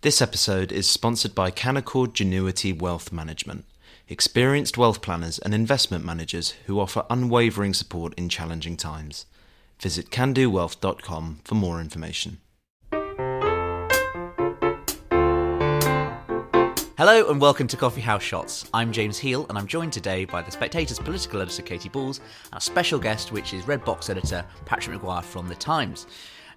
[0.00, 3.64] This episode is sponsored by Canaccord Genuity Wealth Management,
[4.08, 9.26] experienced wealth planners and investment managers who offer unwavering support in challenging times.
[9.80, 12.38] Visit candowealth.com for more information.
[16.96, 18.70] Hello and welcome to Coffee House Shots.
[18.72, 22.20] I'm James Heale and I'm joined today by the Spectator's political editor Katie Balls
[22.52, 26.06] and a special guest, which is Red Box editor Patrick Maguire from The Times.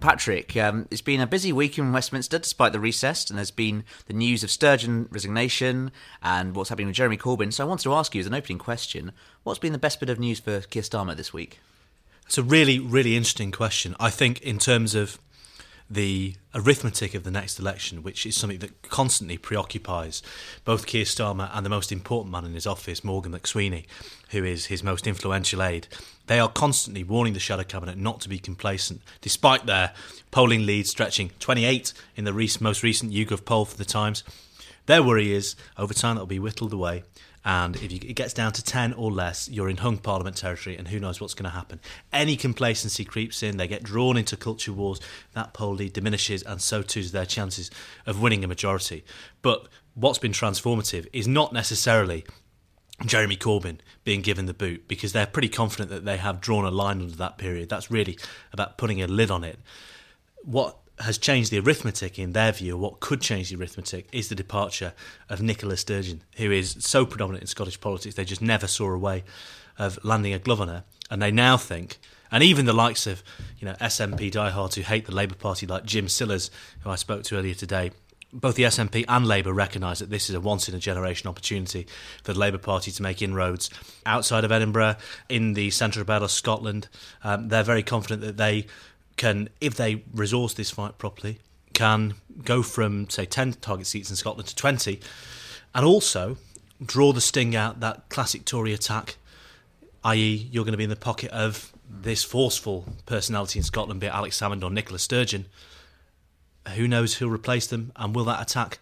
[0.02, 3.84] Patrick, um, it's been a busy week in Westminster despite the recess, and there's been
[4.07, 5.91] the news of Sturgeon resignation
[6.23, 7.53] and what's happening with Jeremy Corbyn.
[7.53, 9.11] So I wanted to ask you as an opening question
[9.44, 11.59] what's been the best bit of news for Keir Starmer this week?
[12.25, 13.95] It's a really, really interesting question.
[13.99, 15.20] I think, in terms of
[15.91, 20.22] the arithmetic of the next election, which is something that constantly preoccupies
[20.64, 23.86] both Keir Starmer and the most important man in his office, Morgan McSweeney,
[24.30, 25.88] who is his most influential aide.
[26.27, 29.94] They are constantly warning the shadow cabinet not to be complacent, despite their
[30.31, 34.23] polling lead stretching 28 in the most recent YouGov poll for the Times.
[34.86, 37.03] Their worry is over time that'll be whittled away
[37.44, 40.88] and if it gets down to 10 or less, you're in hung parliament territory, and
[40.88, 41.80] who knows what's going to happen.
[42.14, 45.00] Any complacency creeps in, they get drawn into culture wars,
[45.33, 47.72] that poll lead diminishes, and so too their chances
[48.06, 49.03] of winning a majority.
[49.42, 52.25] But what's been transformative is not necessarily
[53.06, 56.72] Jeremy Corbyn being given the boot because they're pretty confident that they have drawn a
[56.72, 57.70] line under that period.
[57.70, 58.17] That's really
[58.53, 59.59] about putting a lid on it.
[60.44, 64.36] What has changed the arithmetic in their view, what could change the arithmetic, is the
[64.36, 64.94] departure
[65.30, 68.98] of Nicola Sturgeon, who is so predominant in Scottish politics, they just never saw a
[68.98, 69.23] way
[69.78, 70.83] of landing a glove on her.
[71.09, 71.98] And they now think,
[72.31, 73.23] and even the likes of
[73.59, 76.50] you know SNP diehards who hate the Labour Party, like Jim Sillars,
[76.81, 77.92] who I spoke to earlier today,
[78.33, 81.86] both the SNP and Labour recognise that this is a once in a generation opportunity
[82.23, 83.70] for the Labour Party to make inroads
[84.05, 84.95] outside of Edinburgh,
[85.28, 86.88] in the central belt of Scotland.
[87.23, 88.67] Um, they're very confident that they
[89.22, 91.38] can, if they resource this fight properly,
[91.75, 95.00] can go from say 10 target seats in Scotland to 20
[95.75, 96.38] and also
[96.83, 99.17] draw the sting out that classic Tory attack
[100.03, 100.49] i.e.
[100.52, 104.14] you're going to be in the pocket of this forceful personality in Scotland be it
[104.14, 105.45] Alex Salmond or Nicola Sturgeon
[106.76, 108.80] who knows who'll replace them and will that attack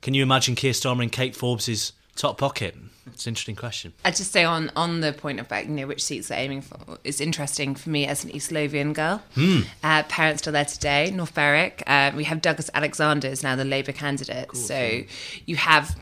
[0.00, 2.74] can you imagine Keir Starmer and Kate Forbes's top pocket
[3.06, 3.92] it's an interesting question.
[4.04, 6.98] I'd just say on on the point of you know which seats they're aiming for
[7.02, 9.22] is interesting for me as an East Lothian girl.
[9.34, 9.66] Mm.
[9.82, 11.10] Uh, parents still there today.
[11.10, 11.82] North Berwick.
[11.86, 14.48] Uh, we have Douglas Alexander is now the Labour candidate.
[14.48, 15.00] Cool, so
[15.46, 15.96] you have.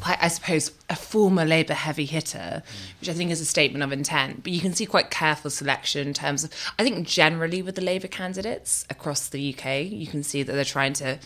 [0.00, 3.00] Quite, I suppose a former Labour heavy hitter, mm.
[3.00, 4.42] which I think is a statement of intent.
[4.42, 7.82] But you can see quite careful selection in terms of, I think generally with the
[7.82, 11.20] Labour candidates across the UK, you can see that they're trying to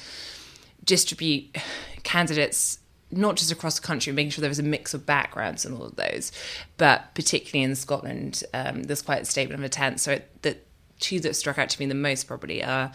[0.85, 1.57] distribute
[2.03, 2.81] candidates
[3.11, 5.85] not just across the country, making sure there was a mix of backgrounds and all
[5.85, 6.33] of those,
[6.77, 10.01] but particularly in Scotland, um, there's quite a statement of intent.
[10.01, 10.57] So the
[10.99, 12.91] two that struck out to me the most probably are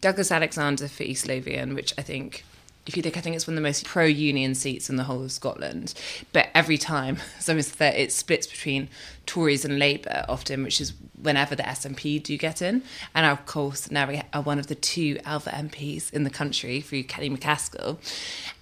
[0.00, 2.44] Douglas Alexander for East Lothian, which I think
[2.86, 5.24] if you think, I think it's one of the most pro-union seats in the whole
[5.24, 5.92] of Scotland.
[6.32, 8.88] But every time, so it splits between
[9.26, 12.82] Tories and Labour often, which is whenever the SNP do get in.
[13.14, 16.80] And of course, now we are one of the two Alba MPs in the country
[16.80, 17.98] through Kenny MacAskill.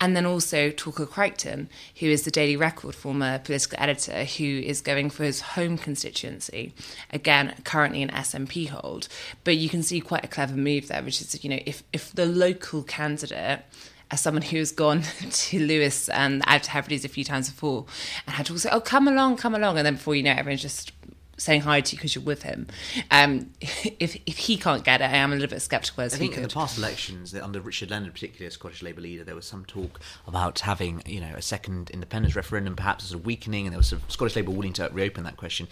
[0.01, 1.69] And then also Torquil Crichton,
[1.99, 6.73] who is the Daily Record former political editor, who is going for his home constituency.
[7.13, 9.09] Again, currently an SNP hold.
[9.45, 12.13] But you can see quite a clever move there, which is, you know, if, if
[12.13, 13.61] the local candidate
[14.11, 17.87] as someone who's gone to Lewis and out to Hebrides a few times before
[18.27, 19.79] and had to say, oh, come along, come along.
[19.79, 20.93] And then before you know it, everyone's just
[21.37, 22.67] saying hi to you because you're with him.
[23.11, 26.19] Um, if if he can't get it, I am a little bit sceptical as I
[26.19, 26.43] think could.
[26.43, 29.65] in the past elections, under Richard Leonard, particularly a Scottish Labour leader, there was some
[29.65, 33.79] talk about having you know a second independence referendum, perhaps as a weakening, and there
[33.79, 35.69] was sort of Scottish Labour willing to reopen that question.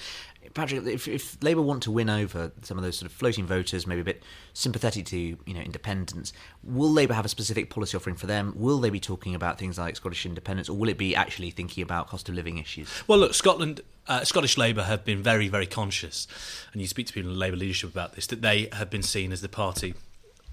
[0.54, 3.86] Patrick, if, if Labour want to win over some of those sort of floating voters,
[3.86, 4.22] maybe a bit
[4.52, 6.32] sympathetic to you know independence,
[6.62, 8.52] will Labour have a specific policy offering for them?
[8.56, 11.82] Will they be talking about things like Scottish independence, or will it be actually thinking
[11.82, 12.88] about cost of living issues?
[13.06, 16.26] Well, look, Scotland, uh, Scottish Labour have been very, very conscious,
[16.72, 19.32] and you speak to people in Labour leadership about this, that they have been seen
[19.32, 19.94] as the party,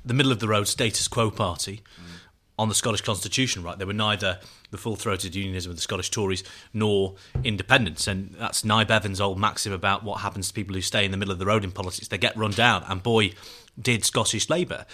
[0.06, 1.82] the middle of the road status quo party.
[2.59, 3.79] On the Scottish Constitution, right?
[3.79, 4.40] They were neither
[4.70, 8.06] the full throated unionism of the Scottish Tories nor independence.
[8.06, 11.17] And that's Nye Bevan's old maxim about what happens to people who stay in the
[11.17, 12.09] middle of the road in politics.
[12.09, 12.84] They get run down.
[12.90, 13.32] And boy,
[13.82, 14.85] did Scottish Labour.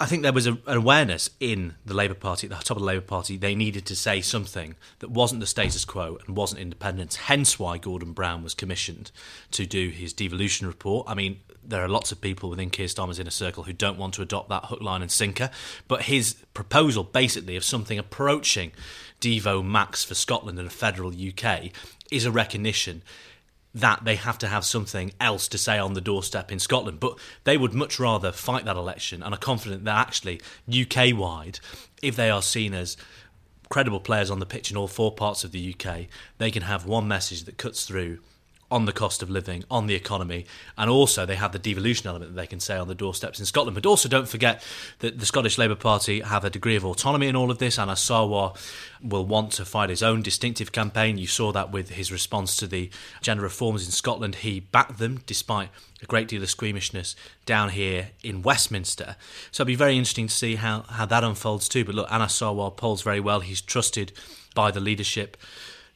[0.00, 2.82] I think there was a, an awareness in the Labour Party, at the top of
[2.82, 6.60] the Labour Party, they needed to say something that wasn't the status quo and wasn't
[6.60, 7.16] independence.
[7.16, 9.12] Hence why Gordon Brown was commissioned
[9.52, 11.08] to do his devolution report.
[11.08, 14.14] I mean, there are lots of people within Keir Starmer's inner circle who don't want
[14.14, 15.50] to adopt that hook, line, and sinker.
[15.88, 18.72] But his proposal, basically, of something approaching
[19.20, 21.70] Devo Max for Scotland and a federal UK,
[22.10, 23.02] is a recognition
[23.74, 26.98] that they have to have something else to say on the doorstep in Scotland.
[26.98, 31.60] But they would much rather fight that election and are confident that actually UK wide,
[32.02, 32.96] if they are seen as
[33.68, 36.06] credible players on the pitch in all four parts of the UK,
[36.38, 38.18] they can have one message that cuts through
[38.70, 40.44] on the cost of living, on the economy,
[40.76, 43.46] and also they have the devolution element that they can say on the doorsteps in
[43.46, 43.74] Scotland.
[43.74, 44.62] But also don't forget
[44.98, 47.78] that the Scottish Labour Party have a degree of autonomy in all of this.
[47.78, 48.56] Anas Sarwar
[49.00, 51.16] will want to fight his own distinctive campaign.
[51.16, 52.90] You saw that with his response to the
[53.20, 54.36] gender reforms in Scotland.
[54.36, 55.68] He backed them despite
[56.02, 57.14] a great deal of squeamishness
[57.44, 59.16] down here in Westminster.
[59.52, 61.84] So it'll be very interesting to see how, how that unfolds too.
[61.84, 63.40] But look, Anas Sarwar polls very well.
[63.40, 64.12] He's trusted
[64.54, 65.36] by the leadership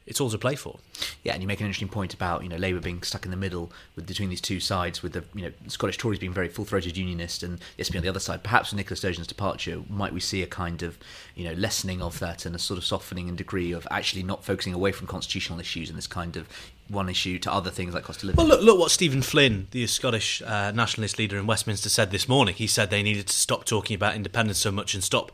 [0.06, 0.78] it's all to play for.
[1.22, 3.36] Yeah, and you make an interesting point about you know Labour being stuck in the
[3.36, 6.96] middle with between these two sides, with the you know Scottish Tories being very full-throated
[6.96, 8.42] unionist and the SNP on the other side.
[8.42, 10.98] Perhaps with Nicola Sturgeon's departure, might we see a kind of
[11.34, 14.44] you know lessening of that and a sort of softening in degree of actually not
[14.44, 16.48] focusing away from constitutional issues and this kind of
[16.88, 18.36] one issue to other things like cost of living.
[18.38, 22.28] Well, look, look what Stephen Flynn, the Scottish uh, nationalist leader in Westminster, said this
[22.28, 22.54] morning.
[22.54, 25.30] He said they needed to stop talking about independence so much and stop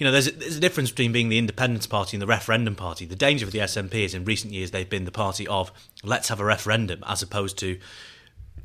[0.00, 2.74] you know, there's a, there's a difference between being the Independence Party and the Referendum
[2.74, 3.04] Party.
[3.04, 5.70] The danger of the SNP is in recent years they've been the party of
[6.02, 7.78] let's have a referendum as opposed to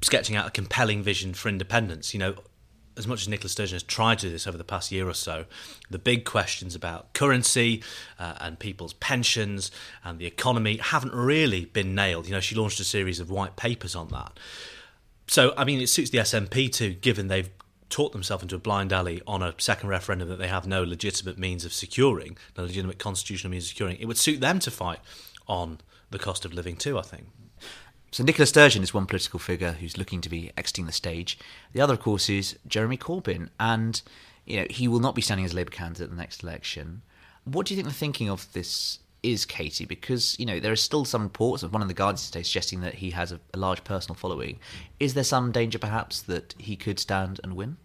[0.01, 2.13] sketching out a compelling vision for independence.
[2.13, 2.35] You know,
[2.95, 5.13] as much as Nicola Sturgeon has tried to do this over the past year or
[5.13, 5.43] so,
[5.89, 7.83] the big questions about currency
[8.17, 9.71] uh, and people's pensions
[10.05, 12.27] and the economy haven't really been nailed.
[12.27, 14.39] You know, she launched a series of white papers on that.
[15.27, 17.49] So, I mean, it suits the SNP too, given they've
[17.95, 21.37] talk themselves into a blind alley on a second referendum that they have no legitimate
[21.37, 24.99] means of securing, no legitimate constitutional means of securing, it would suit them to fight
[25.47, 25.79] on
[26.11, 27.27] the cost of living too, I think.
[28.11, 31.39] So Nicola Sturgeon is one political figure who's looking to be exiting the stage.
[31.71, 34.01] The other, of course, is Jeremy Corbyn, and
[34.45, 37.01] you know he will not be standing as a Labour candidate at the next election.
[37.45, 39.85] What do you think the thinking of this is Katie?
[39.85, 42.81] Because you know there are still some reports of one of the Guardians today suggesting
[42.81, 44.59] that he has a, a large personal following.
[44.99, 47.77] Is there some danger, perhaps, that he could stand and win?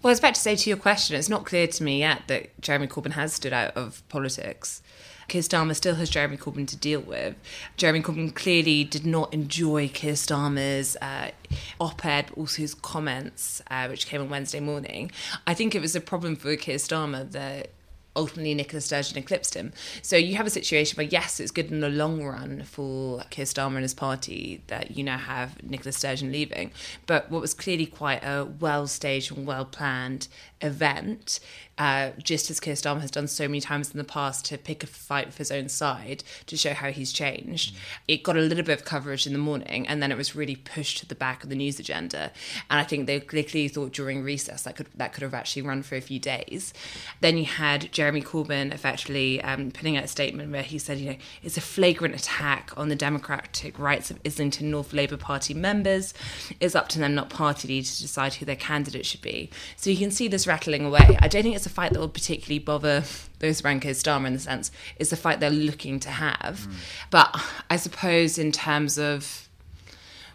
[0.00, 2.22] Well, I was about to say to your question, it's not clear to me yet
[2.28, 4.80] that Jeremy Corbyn has stood out of politics.
[5.26, 7.34] Keir Starmer still has Jeremy Corbyn to deal with.
[7.76, 11.30] Jeremy Corbyn clearly did not enjoy Keir Starmer's uh,
[11.78, 15.10] op-ed, but also his comments, uh, which came on Wednesday morning.
[15.46, 17.70] I think it was a problem for Keir Starmer that
[18.16, 19.72] ultimately Nicola Sturgeon eclipsed him.
[20.02, 23.44] So you have a situation where, yes, it's good in the long run for Keir
[23.44, 26.72] Starmer and his party that you now have Nicola Sturgeon leaving.
[27.06, 30.28] But what was clearly quite a well staged and well planned
[30.60, 31.38] event
[31.78, 34.82] uh, just as Keir Starmer has done so many times in the past to pick
[34.82, 37.72] a fight with his own side to show how he's changed.
[37.72, 37.78] Mm.
[38.08, 40.56] It got a little bit of coverage in the morning and then it was really
[40.56, 42.32] pushed to the back of the news agenda.
[42.68, 45.82] And I think they clearly thought during recess that could that could have actually run
[45.84, 46.74] for a few days.
[47.20, 51.10] Then you had Jeremy Corbyn effectively um, putting out a statement where he said, you
[51.10, 56.14] know, it's a flagrant attack on the democratic rights of Islington North Labour Party members.
[56.58, 59.50] It's up to them, not party leaders, to decide who their candidate should be.
[59.76, 61.18] So you can see this rattling away.
[61.20, 63.04] I don't think it's a fight that will particularly bother
[63.40, 66.60] those around Keir Starmer in the sense it's the fight they're looking to have.
[66.60, 66.72] Mm.
[67.10, 69.50] But I suppose in terms of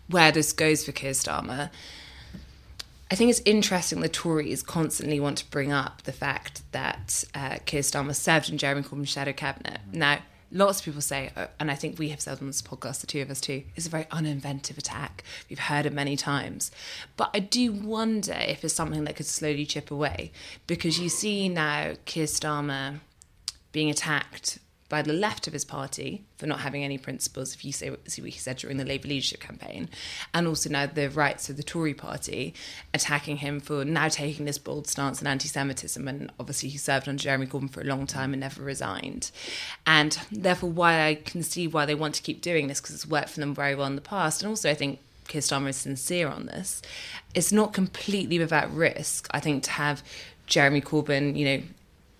[0.09, 1.71] where this goes for Keir Starmer,
[3.11, 7.57] I think it's interesting the Tories constantly want to bring up the fact that uh,
[7.65, 9.79] Keir Starmer served in Jeremy Corbyn's shadow cabinet.
[9.91, 9.95] Mm.
[9.95, 10.19] Now,
[10.51, 13.07] lots of people say, uh, and I think we have said on this podcast, the
[13.07, 15.23] two of us too, it's a very uninventive attack.
[15.49, 16.71] We've heard it many times.
[17.17, 20.31] But I do wonder if it's something that could slowly chip away
[20.65, 22.99] because you see now Keir Starmer
[23.71, 24.59] being attacked
[24.93, 28.21] by the left of his party for not having any principles, if you say, see
[28.21, 29.89] what he said during the Labour leadership campaign,
[30.35, 32.53] and also now the rights of the Tory party
[32.93, 36.07] attacking him for now taking this bold stance on anti Semitism.
[36.07, 39.31] And obviously, he served under Jeremy Corbyn for a long time and never resigned.
[39.87, 43.07] And therefore, why I can see why they want to keep doing this because it's
[43.07, 44.43] worked for them very well in the past.
[44.43, 46.83] And also, I think Keir Starmer is sincere on this.
[47.33, 50.03] It's not completely without risk, I think, to have
[50.45, 51.63] Jeremy Corbyn, you know,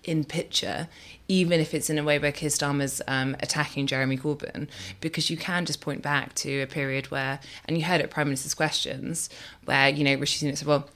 [0.04, 0.88] in picture,
[1.28, 4.68] even if it's in a way where Keir Starmer's um, attacking Jeremy Corbyn,
[5.00, 8.28] because you can just point back to a period where, and you heard it Prime
[8.28, 9.30] Minister's questions,
[9.64, 10.88] where, you know, Rishi Sunak said, well,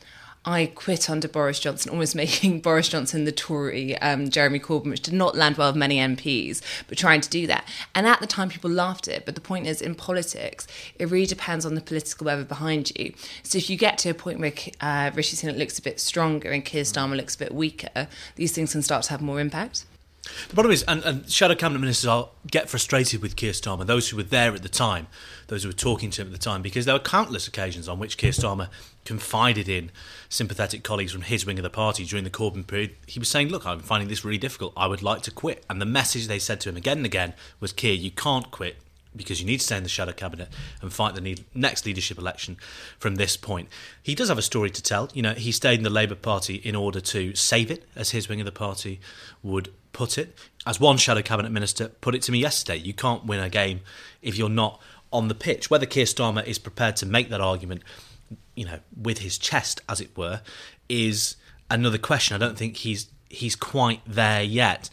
[0.49, 5.03] I quit under Boris Johnson, almost making Boris Johnson the Tory um, Jeremy Corbyn, which
[5.03, 7.69] did not land well with many MPs, but trying to do that.
[7.95, 9.27] And at the time, people laughed at it.
[9.27, 10.67] But the point is, in politics,
[10.99, 13.13] it really depends on the political weather behind you.
[13.43, 16.51] So if you get to a point where uh, Rishi Sunak looks a bit stronger
[16.51, 19.85] and Keir Starmer looks a bit weaker, these things can start to have more impact.
[20.49, 24.09] The problem is, and, and shadow cabinet ministers are, get frustrated with Keir Starmer, those
[24.09, 25.07] who were there at the time,
[25.49, 27.99] those who were talking to him at the time, because there were countless occasions on
[27.99, 28.69] which Keir Starmer
[29.05, 29.91] confided in
[30.29, 32.95] sympathetic colleagues from his wing of the party during the Corbyn period.
[33.07, 34.73] He was saying, Look, I'm finding this really difficult.
[34.77, 35.65] I would like to quit.
[35.71, 38.77] And the message they said to him again and again was, Keir, you can't quit.
[39.15, 40.49] Because you need to stay in the shadow cabinet
[40.81, 42.57] and fight the need, next leadership election
[42.99, 43.69] from this point.
[44.03, 45.11] He does have a story to tell.
[45.15, 48.29] You know, he stayed in the Labour Party in order to save it, as his
[48.29, 49.01] wing of the party
[49.43, 50.37] would put it.
[50.67, 53.81] As one shadow cabinet minister put it to me yesterday, you can't win a game
[54.23, 54.81] if you're not
[55.13, 55.71] on the pitch.
[55.71, 57.83] Whether Keir Starmer is prepared to make that argument,
[58.55, 60.43] you know, with his chest, as it were,
[60.89, 61.37] is
[61.71, 62.35] another question.
[62.35, 64.91] I don't think he's he's quite there yet.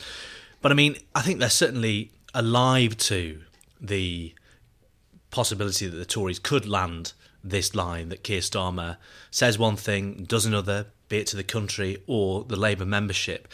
[0.61, 3.41] But I mean, I think they're certainly alive to
[3.79, 4.33] the
[5.31, 7.13] possibility that the Tories could land
[7.43, 8.97] this line that Keir Starmer
[9.31, 13.47] says one thing, does another, be it to the country or the Labour membership.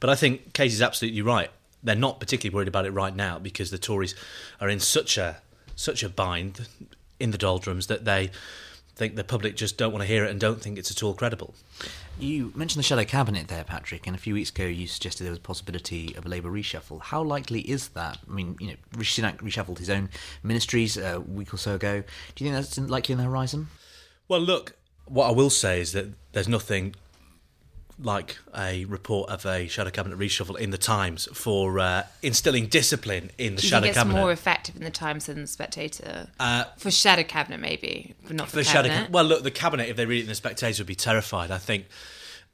[0.00, 1.50] But I think Katie's absolutely right.
[1.82, 4.14] They're not particularly worried about it right now because the Tories
[4.60, 5.38] are in such a
[5.76, 6.68] such a bind
[7.20, 8.30] in the doldrums that they
[8.96, 11.14] think the public just don't want to hear it and don't think it's at all
[11.14, 11.54] credible.
[12.18, 15.30] You mentioned the shadow cabinet there, Patrick, and a few weeks ago you suggested there
[15.30, 17.02] was a possibility of a Labour reshuffle.
[17.02, 18.18] How likely is that?
[18.28, 20.08] I mean, you know, Rishi Sunak reshuffled his own
[20.42, 22.02] ministries a week or so ago.
[22.34, 23.68] Do you think that's likely on the horizon?
[24.28, 26.94] Well, look, what I will say is that there's nothing
[27.98, 33.30] like a report of a shadow cabinet reshuffle in the Times for uh, instilling discipline
[33.38, 34.20] in the Do you shadow think it's cabinet.
[34.20, 36.28] more effective in the Times than the Spectator?
[36.38, 38.94] Uh, for shadow cabinet, maybe, but not for, the shadow cabinet.
[38.94, 39.12] cabinet.
[39.12, 41.50] Well, look, the cabinet, if they read it in the Spectator, would be terrified.
[41.50, 41.86] I think.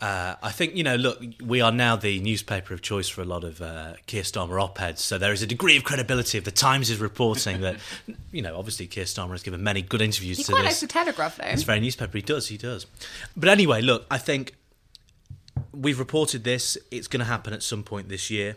[0.00, 0.96] Uh, I think you know.
[0.96, 4.60] Look, we are now the newspaper of choice for a lot of uh, Keir Starmer
[4.60, 6.38] op-eds, so there is a degree of credibility.
[6.38, 7.76] If the Times is reporting that,
[8.32, 10.66] you know, obviously Keir Starmer has given many good interviews he to quite this.
[10.66, 11.44] likes the Telegraph, though.
[11.46, 12.18] It's very newspaper.
[12.18, 12.48] He does.
[12.48, 12.86] He does.
[13.36, 14.04] But anyway, look.
[14.10, 14.54] I think
[15.72, 16.76] we've reported this.
[16.90, 18.56] It's going to happen at some point this year.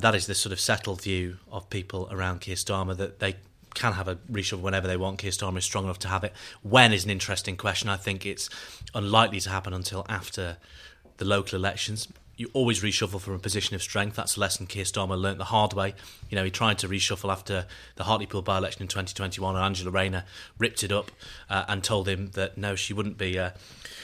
[0.00, 3.36] That is the sort of settled view of people around Keir Starmer that they
[3.74, 5.18] can have a reshuffle whenever they want.
[5.18, 6.32] Keir Starmer is strong enough to have it.
[6.62, 7.88] When is an interesting question.
[7.88, 8.48] I think it's
[8.94, 10.56] unlikely to happen until after
[11.18, 12.08] the local elections.
[12.36, 14.16] You always reshuffle from a position of strength.
[14.16, 15.94] That's a lesson Keir Starmer learnt the hard way.
[16.28, 20.24] You know, he tried to reshuffle after the Hartlepool by-election in 2021, and Angela Rayner
[20.58, 21.10] ripped it up
[21.48, 23.38] uh, and told him that no, she wouldn't be.
[23.38, 23.50] Uh,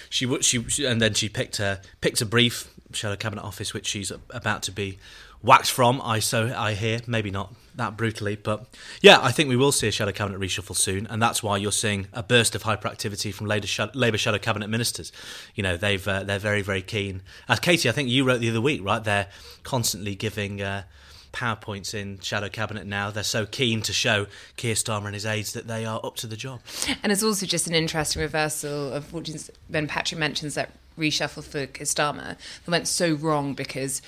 [0.08, 0.44] she would.
[0.44, 4.12] She, she and then she picked a picked a brief shadow cabinet office, which she's
[4.30, 4.98] about to be
[5.42, 6.00] waxed from.
[6.02, 8.66] I so I hear, maybe not that brutally, but
[9.00, 11.72] yeah, I think we will see a shadow cabinet reshuffle soon, and that's why you're
[11.72, 15.12] seeing a burst of hyperactivity from Labour shadow, cabinet ministers.
[15.54, 17.22] You know, they've uh, they're very very keen.
[17.48, 19.02] As Katie, I think you wrote the other week, right?
[19.02, 19.28] They're
[19.62, 20.62] constantly giving.
[20.62, 20.84] Uh,
[21.32, 23.10] PowerPoints in shadow cabinet now.
[23.10, 26.26] They're so keen to show Keir Starmer and his aides that they are up to
[26.26, 26.60] the job.
[27.02, 29.30] And it's also just an interesting reversal of what
[29.68, 34.02] when Patrick mentions that reshuffle for Keir Starmer that went so wrong because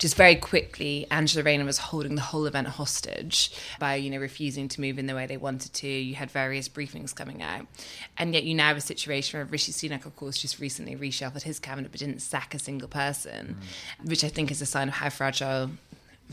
[0.00, 4.66] just very quickly Angela Rayner was holding the whole event hostage by you know refusing
[4.68, 5.86] to move in the way they wanted to.
[5.86, 7.66] You had various briefings coming out,
[8.16, 11.42] and yet you now have a situation where Rishi Sunak, of course, just recently reshuffled
[11.42, 13.58] his cabinet but didn't sack a single person,
[14.02, 15.70] which I think is a sign of how fragile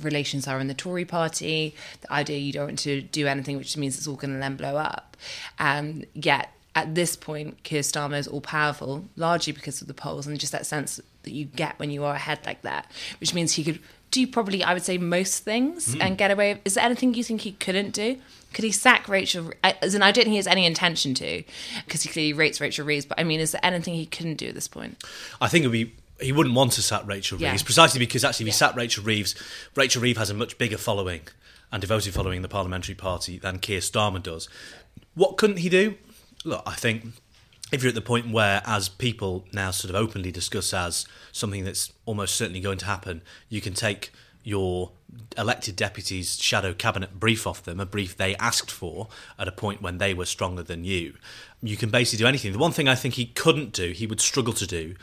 [0.02, 3.76] relations are in the Tory party, the idea you don't want to do anything, which
[3.76, 5.18] means it's all going to then blow up.
[5.60, 10.28] Um, yet at this point, Keir Starmer is all powerful, largely because of the polls
[10.28, 13.54] and just that sense that you get when you are ahead like that, which means
[13.54, 13.80] he could
[14.12, 16.02] do probably, I would say, most things hmm.
[16.04, 16.62] and get away.
[16.66, 18.20] Is there anything you think he couldn't do?
[18.54, 19.52] Could he sack Rachel?
[19.64, 21.44] As in, I don't think he has any intention to,
[21.86, 23.08] because he clearly rates Rachel Reeves.
[23.08, 25.04] But I mean, is there anything he couldn't do at this point?
[25.42, 27.52] I think it would be he wouldn't want to sack Rachel Yeah.
[27.52, 28.68] Reeves precisely because actually if he Yeah.
[28.68, 29.34] sat Rachel Reeves,
[29.76, 31.22] Rachel Reeves has a much bigger following
[31.72, 34.48] and devoted following in the parliamentary party than Keir Starmer does.
[35.16, 35.96] What couldn't he do?
[36.46, 37.14] Look, I think
[37.72, 41.66] if you're at the point where, as people now sort of openly discuss as something
[41.66, 44.12] that's almost certainly going to happen, you can take
[44.44, 44.92] your
[45.38, 49.82] elected deputies' shadow cabinet brief off them, a brief they asked for at a point
[49.82, 51.16] when they were stronger than you.
[51.62, 52.54] You can basically do anything.
[52.54, 54.96] The one thing I think he couldn't do, he would struggle to do,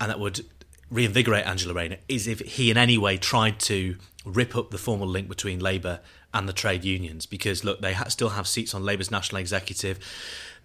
[0.00, 0.46] and that would
[0.90, 5.06] reinvigorate Angela Rayner is if he in any way tried to rip up the formal
[5.06, 6.00] link between Labour
[6.32, 7.26] and the trade unions.
[7.26, 9.98] Because look, they ha- still have seats on Labour's national executive.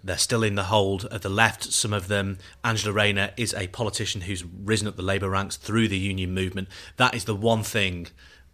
[0.03, 1.72] They're still in the hold of the left.
[1.72, 2.38] Some of them.
[2.63, 6.68] Angela Rayner is a politician who's risen up the Labour ranks through the union movement.
[6.98, 8.08] That is the one thing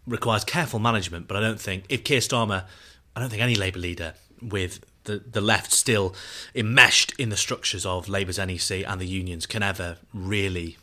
[0.06, 1.26] requires careful management.
[1.26, 2.66] But I don't think if Keir Starmer,
[3.16, 6.14] I don't think any Labour leader with the, the left still
[6.54, 10.76] enmeshed in the structures of Labour's NEC and the unions can ever really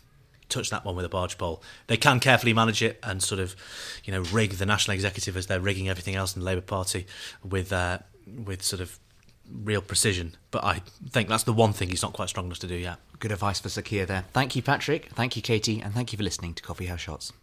[0.49, 1.61] touch that one with a barge pole.
[1.87, 3.55] They can carefully manage it and sort of,
[4.03, 7.05] you know, rig the national executive as they're rigging everything else in the Labour Party
[7.43, 8.99] with uh, with sort of
[9.51, 10.35] real precision.
[10.51, 12.97] But I think that's the one thing he's not quite strong enough to do yet.
[13.19, 14.25] Good advice for Sakia there.
[14.33, 15.07] Thank you, Patrick.
[15.07, 15.81] Thank you, Katie.
[15.81, 17.33] And thank you for listening to Coffee House Shots.